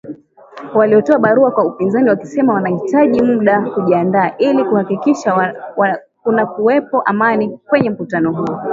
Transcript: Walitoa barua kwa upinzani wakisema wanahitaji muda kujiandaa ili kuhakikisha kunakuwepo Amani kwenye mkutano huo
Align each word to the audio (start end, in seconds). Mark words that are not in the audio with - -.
Walitoa 0.75 1.19
barua 1.19 1.51
kwa 1.51 1.65
upinzani 1.65 2.09
wakisema 2.09 2.53
wanahitaji 2.53 3.21
muda 3.21 3.61
kujiandaa 3.61 4.35
ili 4.37 4.63
kuhakikisha 4.63 5.55
kunakuwepo 6.23 7.01
Amani 7.01 7.57
kwenye 7.67 7.89
mkutano 7.89 8.31
huo 8.33 8.61